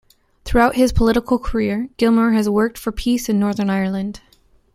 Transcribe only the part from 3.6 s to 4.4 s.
Ireland.